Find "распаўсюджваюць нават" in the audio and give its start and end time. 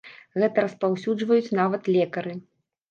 0.65-1.83